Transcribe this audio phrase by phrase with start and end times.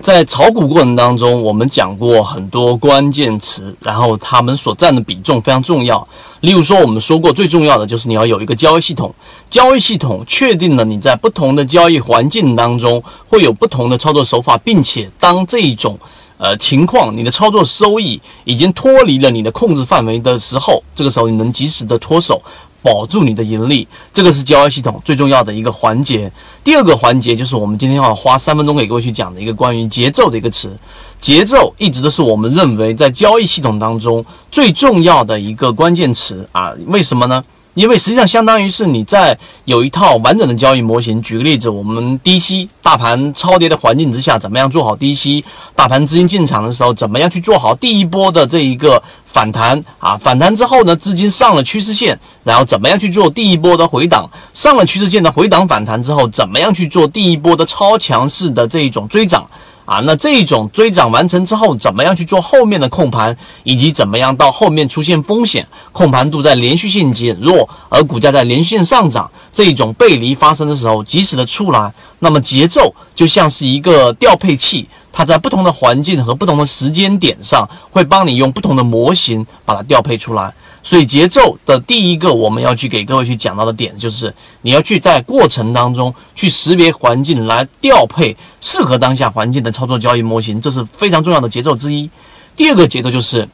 [0.00, 6.06] 在炒股过程当中，我们讲过很多关键词，然后他们所占的比重非常重要。
[6.40, 9.14] 例如说，我们说过最重要的就是你要有一个交易系统，
[9.50, 15.98] 交易系统确定了你在不同的交易环境当中会有不同的操作手法，并且当这一种
[16.38, 22.40] 呃情况，你的操作收益已经脱离了你的控制范围的时候，这个时候你能及时的脱手。
[22.82, 26.30] 保住你的盈利，这个是交易系统最重要的一个环节。
[26.64, 30.76] 第二个环节就是我们今天要花三分钟给各位去讲的一个关于节奏的一个词。
[31.20, 36.72] 节奏一直都是我们认为在交易系统当中最重要的一个关键词啊？
[36.86, 37.42] 为什么呢？
[37.74, 41.22] 因为实际上相当于是你在有一套完整的交易模型。
[41.22, 45.44] 举个例子，我们低吸大盘超跌的环境之下，怎么样做好低吸？
[45.74, 50.18] 大盘资金进场的时候，怎么样去做好第一波的这一个反弹啊？
[50.18, 54.28] 反弹之后呢，资金上了趋势线，然后怎么样去做第一波的回档？
[54.52, 59.48] 上了趋势线的回档反弹之后，怎么样去做第一波的超强势的这一种追涨？
[59.84, 80.52] 啊，那这种追涨完成之后，怎么样去做后面的控盘，以及怎么样到后面出现风险，控盘度在连续性减弱，而股价在连续性上涨，这种背离发生的时候，及时的出来，那么节奏就像是一个调配器，它在不同的环境和不同的时间点上，会帮你用不同的模型把它调配出来。
[80.82, 92.10] 所以节奏的第一个我们要去给各位去讲到的点，就是你要去在过程当中去识别环境，来调配适合当下环境的操作交易模型，这是非常重要的节奏之一。
[92.56, 93.48] 第二个节奏就是。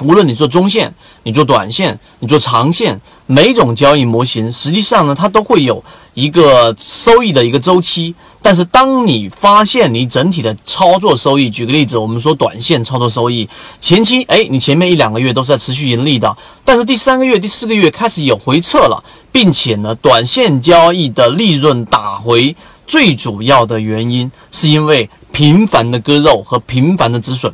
[0.00, 8.14] 无论你做中线，你做短线，你做长线，每种交易模型实际上呢，它都会有一个收益的一个周期。
[8.42, 13.48] 但是，当你发现你整体的操作收益，举个例子，我们说短线操作收益
[13.80, 19.02] 前期，哎，你前面一两个月都是在持续盈利的，但是第三个月、第四个月开始有回撤了，
[19.32, 22.54] 并且呢，短线交易的利润打回，
[22.86, 27.52] 最主要的原因是因为频繁的割肉和频繁的止损。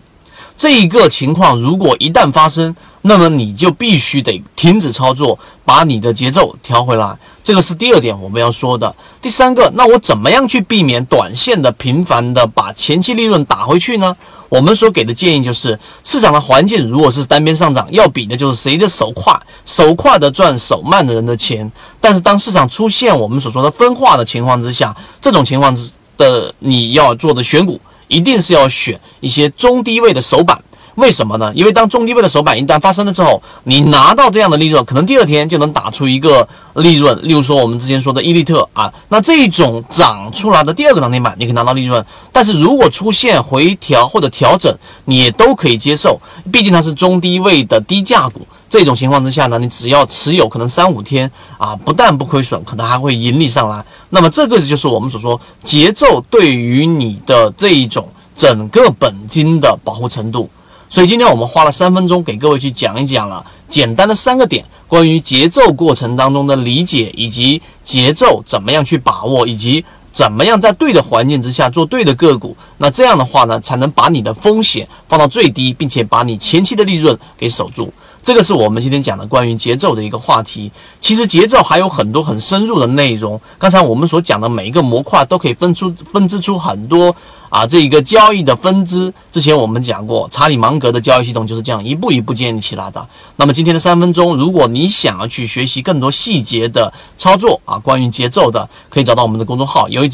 [0.57, 7.17] 这一个情况如果一旦发生，那么你就必须得停止操作，把你的节奏调回来。
[7.43, 8.95] 这个是第二点我们要说的。
[9.21, 14.17] 第三个，那我怎么样去避免短线的频繁的把前期利润打回去呢？
[14.49, 21.69] 我们所给的建议就是，市场的环境如果是单边上涨，要比的就是谁的手快，手快的赚手慢的人的钱。
[22.01, 27.81] 但是当市场出现我们所说的分化的情况之下，这种情况之的你要做的选股。
[28.13, 30.63] 一定是要选一些中低位的首板，
[30.97, 31.51] 为什么呢？
[31.55, 37.19] 因为当中低位的首板一旦发生了之后，你拿到这样的利润，可能第二天就能打出一个利润。
[37.23, 42.05] 例如说我们之前说的伊利特啊，那这种涨出来的第二个涨停板，你可以拿到利润。
[42.31, 46.21] 但是如果出现回调或者调整，你也都可以接受，
[46.53, 48.47] 毕竟它是中低位的低价股。
[48.73, 53.85] 这种情况之下呢，你只要持有可能三五天啊，不但不亏损，可能还会盈利上来。
[54.09, 60.49] 那么这个就是我们所说节奏对于你的这一种整个本金的保护程度。
[60.89, 72.57] 所以今天我们花了三分钟给各位去讲一讲了简单的三个点，关于节奏过程当中的理解，以及节奏怎么样去把握，以及怎么样在对的环境之下做对的个股。
[72.79, 77.93] 那这样的话呢，才能把你的风险放到最低，并且把你前期的利润给守住。
[78.23, 80.71] 这个是我们今天讲的关于节奏的一个话题。
[81.01, 83.41] 其实节奏还有很多很深入的内容。
[83.59, 87.15] 刚才我们所讲的每一个模块都可以分出分支出很多
[87.49, 89.13] 啊，这一个交易的分支。
[89.33, 93.05] 之前我们讲过，查理芒格的交易系统就是这样一步一步建立起来的。
[93.35, 99.89] 那么今天的三分钟，如果你想要去学习更多细节的操作啊，关于节奏的，可以找到我们的公众号。
[99.89, 100.09] 有一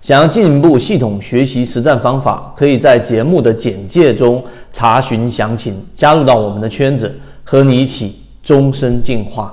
[0.00, 4.42] 想要进一步系统学习实战方法，可以在节目的简介中
[4.72, 7.20] 查询详情，加入到我们的圈子。
[7.50, 9.52] 和你一起终身进化。